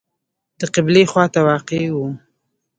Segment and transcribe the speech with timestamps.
[0.59, 1.97] د قبلې خواته واقع و.